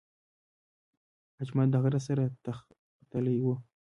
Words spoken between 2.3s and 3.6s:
ته ختلی دی.